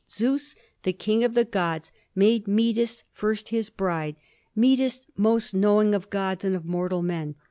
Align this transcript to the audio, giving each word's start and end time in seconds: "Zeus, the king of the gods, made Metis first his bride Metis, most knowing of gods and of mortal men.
"Zeus, 0.09 0.55
the 0.81 0.93
king 0.93 1.23
of 1.23 1.35
the 1.35 1.45
gods, 1.45 1.91
made 2.15 2.47
Metis 2.47 3.03
first 3.13 3.49
his 3.49 3.69
bride 3.69 4.15
Metis, 4.55 5.05
most 5.15 5.53
knowing 5.53 5.93
of 5.93 6.09
gods 6.09 6.43
and 6.43 6.55
of 6.55 6.65
mortal 6.65 7.03
men. 7.03 7.35